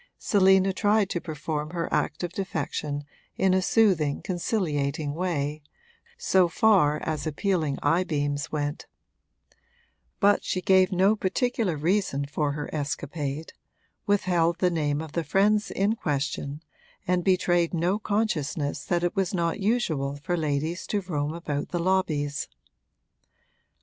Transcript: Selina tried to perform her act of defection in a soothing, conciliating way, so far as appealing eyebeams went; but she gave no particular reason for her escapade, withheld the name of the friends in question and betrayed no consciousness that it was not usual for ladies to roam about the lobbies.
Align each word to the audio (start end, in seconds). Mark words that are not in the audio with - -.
Selina 0.17 0.73
tried 0.73 1.11
to 1.11 1.21
perform 1.21 1.69
her 1.69 1.87
act 1.93 2.23
of 2.23 2.33
defection 2.33 3.03
in 3.37 3.53
a 3.53 3.61
soothing, 3.61 4.19
conciliating 4.19 5.13
way, 5.13 5.61
so 6.17 6.47
far 6.47 6.99
as 7.03 7.27
appealing 7.27 7.77
eyebeams 7.83 8.51
went; 8.51 8.87
but 10.19 10.43
she 10.43 10.59
gave 10.59 10.91
no 10.91 11.15
particular 11.15 11.77
reason 11.77 12.25
for 12.25 12.53
her 12.53 12.67
escapade, 12.73 13.53
withheld 14.07 14.57
the 14.57 14.71
name 14.71 15.01
of 15.03 15.11
the 15.11 15.23
friends 15.23 15.69
in 15.69 15.93
question 15.95 16.63
and 17.07 17.23
betrayed 17.23 17.71
no 17.71 17.99
consciousness 17.99 18.83
that 18.83 19.03
it 19.03 19.15
was 19.15 19.35
not 19.35 19.59
usual 19.59 20.15
for 20.23 20.35
ladies 20.35 20.87
to 20.87 21.01
roam 21.01 21.31
about 21.35 21.69
the 21.69 21.77
lobbies. 21.79 22.47